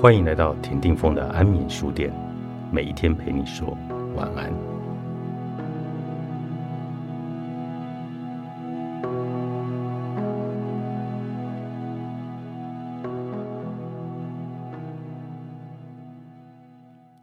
[0.00, 2.10] 欢迎来到田定峰的安眠书店，
[2.72, 3.76] 每一天陪你说
[4.16, 4.50] 晚安。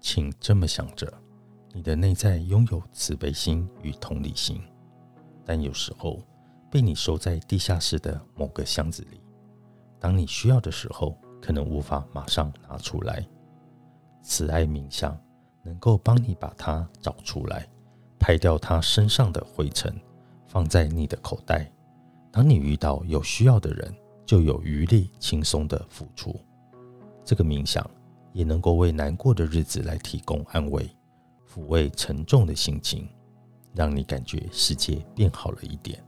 [0.00, 1.12] 请这么想着，
[1.74, 4.58] 你的内在拥有慈悲心与同理心，
[5.44, 6.22] 但有时候
[6.70, 9.20] 被你收在地下室的某个箱子里，
[10.00, 11.21] 当你需要的时候。
[11.42, 13.26] 可能无法马上拿出来，
[14.22, 15.18] 慈爱冥想
[15.64, 17.68] 能够帮你把它找出来，
[18.16, 19.92] 拍掉它身上的灰尘，
[20.46, 21.68] 放在你的口袋。
[22.30, 23.92] 当你遇到有需要的人，
[24.24, 26.40] 就有余力轻松的付出。
[27.24, 27.84] 这个冥想
[28.32, 30.88] 也能够为难过的日子来提供安慰，
[31.52, 33.08] 抚慰沉重的心情，
[33.74, 36.02] 让你感觉世界变好了一点。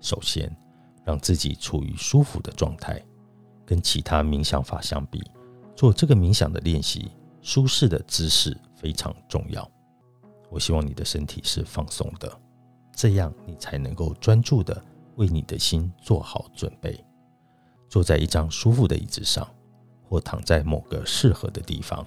[0.00, 0.54] 首先，
[1.04, 3.02] 让自己处于舒服的状态。
[3.66, 5.22] 跟其他冥想法相比，
[5.74, 9.68] 做这个冥想的练习，舒适的姿势非常重要。
[10.50, 12.30] 我希望你的身体是放松的，
[12.92, 14.84] 这样你才能够专注的
[15.16, 17.04] 为你的心做好准备。
[17.88, 19.48] 坐在一张舒服的椅子上，
[20.08, 22.04] 或躺在某个适合的地方。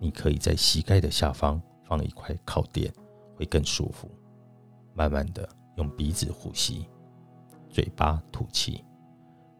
[0.00, 2.92] 你可以在膝盖的下方放一块靠垫，
[3.36, 4.08] 会更舒服。
[4.94, 6.86] 慢慢的用鼻子呼吸，
[7.68, 8.84] 嘴巴吐气。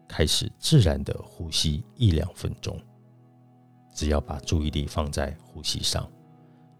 [0.09, 2.81] 开始自然的呼吸一两分钟，
[3.93, 6.11] 只要把注意力放在呼吸上，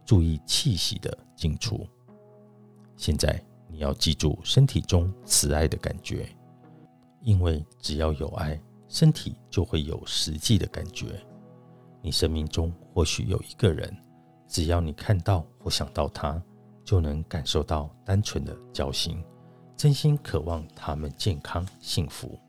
[0.03, 1.88] 注意气息的进出。
[2.97, 6.27] 现在你要记住身体中慈爱的感觉，
[7.21, 11.23] 因为只要有爱，身体就会有实际的感觉。
[12.02, 13.95] 你生命中或许有一个人，
[14.47, 16.41] 只要你看到或想到他，
[16.83, 19.23] 就能感受到单纯的交心，
[19.77, 22.39] 真心渴望他们健康幸福。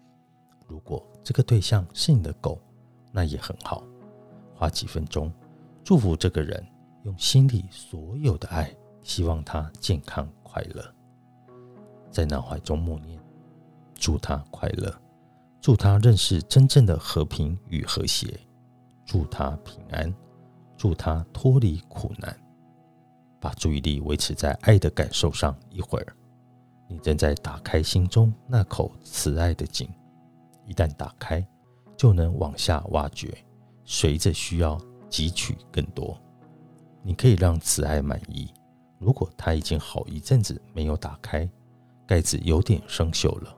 [0.70, 2.56] 如果这个对象是你的狗，
[3.10, 3.82] 那也很好。
[4.54, 5.32] 花几分钟
[5.82, 6.64] 祝福这个人，
[7.02, 8.72] 用心里所有的爱，
[9.02, 10.94] 希望他健康快乐。
[12.12, 13.20] 在脑海中默念：
[13.96, 14.94] 祝他快乐，
[15.60, 18.38] 祝他认识真正的和平与和谐，
[19.04, 20.14] 祝他平安，
[20.76, 22.38] 祝他脱离苦难。
[23.40, 26.14] 把注意力维持在爱的感受上一会儿，
[26.86, 29.88] 你正在打开心中那口慈爱的井。
[30.70, 31.44] 一旦打开，
[31.96, 33.36] 就能往下挖掘，
[33.84, 36.16] 随着需要汲取更多。
[37.02, 38.48] 你可以让慈爱满意。
[39.00, 41.48] 如果它已经好一阵子没有打开，
[42.06, 43.52] 盖子有点生锈了，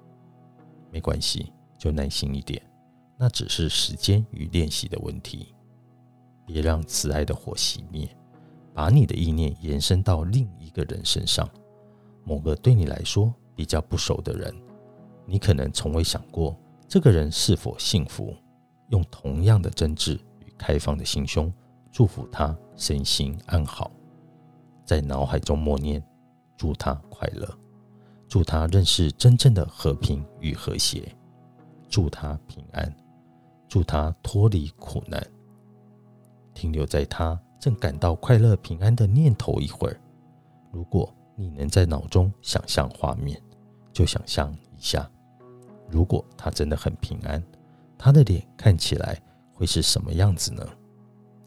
[0.91, 2.63] 没关系，就耐心一点，
[3.19, 5.55] 那只是时间与练习的问题。
[6.47, 8.09] 别让慈爱的火熄灭，
[8.73, 11.47] 把你的意念延伸到另一个人身上，
[12.25, 14.55] 某个对你来说比较不熟的人，
[15.27, 16.57] 你可能从未想过。
[16.93, 18.37] 这个人是否幸福？
[18.91, 21.51] 用同样的真挚与开放的心胸
[21.91, 23.91] 祝福他身心安好，
[24.85, 26.05] 在脑海中默念：
[26.55, 27.49] 祝他快乐，
[28.29, 31.11] 祝他认识真正的和平与和谐，
[31.89, 32.95] 祝他平安，
[33.67, 35.27] 祝他脱离苦难。
[36.53, 39.99] 停留在他正感到快乐平安的念头一会儿。
[40.71, 43.41] 如果你能在脑中想象画面，
[43.95, 45.11] 就想象一下。
[45.89, 47.43] 如果他真的很平安，
[47.99, 49.21] 他的脸看起来
[49.53, 50.67] 会是什么样子呢？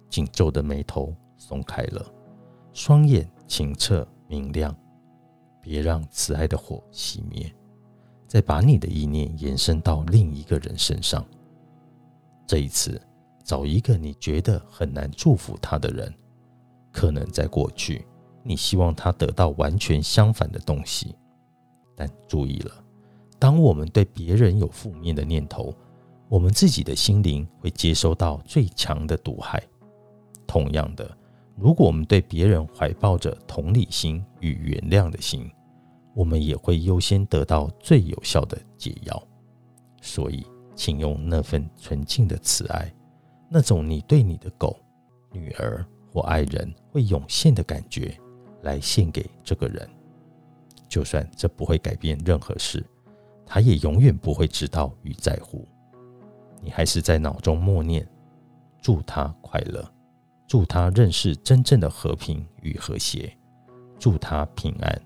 [0.10, 2.06] 紧皱的眉头松开了，
[2.74, 4.76] 双眼清澈明亮。
[5.62, 7.52] 别让慈爱的火熄灭，
[8.28, 11.26] 再把你的意念延伸到另一个人身上。
[12.46, 13.02] 这一次，
[13.44, 16.14] 找一个你觉得很难祝福他的人。
[16.92, 18.06] 可能在过去，
[18.44, 21.16] 你希望他得到完全相反的东西，
[21.96, 22.85] 但注意了。
[23.38, 25.74] 当我们对别人有负面的念头，
[26.30, 29.62] 我们自己的心灵会接收到最强的毒害。
[30.48, 31.16] 同样的，
[31.56, 35.50] 如果我们对别人怀抱着同理心与原谅的心，
[36.14, 39.28] 我们也会优先得到最有效的解药。
[40.02, 40.46] 所以，
[40.76, 42.94] 请用那份纯净的慈爱，
[43.50, 44.78] 那种你对你的狗、
[45.32, 48.18] 女儿或爱人会涌现的感觉，
[48.62, 49.88] 来献给这个人。
[50.88, 52.86] 就算这不会改变任何事。
[53.46, 55.68] 他也永远不会知道与在乎，
[56.62, 58.08] 你还是在脑中默念：
[58.82, 59.88] 祝他快乐，
[60.48, 63.32] 祝他认识真正的和平与和谐，
[64.00, 65.02] 祝他平安，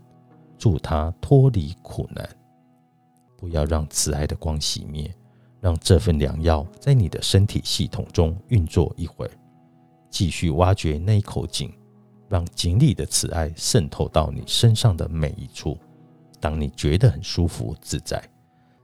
[0.57, 2.27] 祝他脱离苦难。
[3.38, 5.13] 不要让慈爱的光熄灭，
[5.62, 9.31] 让这份良药在你的身体系统中运作一会儿，
[10.09, 11.74] 继续挖掘那一口井，
[12.27, 15.77] 让井里的慈爱渗透到你身上的每一处。
[16.39, 18.24] 当你觉得很舒服自在，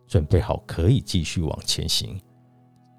[0.08, 2.20] 准备好可以继续往前行，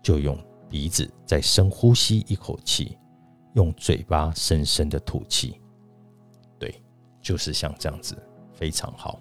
[0.03, 0.39] 就用
[0.69, 2.99] 鼻子再深呼吸一口气，
[3.55, 5.61] 用嘴巴深深的吐气。
[6.59, 6.83] 对，
[7.21, 8.17] 就是像这样子，
[8.53, 9.21] 非常好。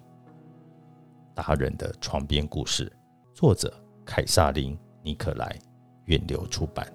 [1.33, 2.91] 达人的床边故事，
[3.33, 3.73] 作者
[4.05, 4.73] 凯撒琳·
[5.03, 5.59] 尼克莱，
[6.05, 6.91] 远流出版。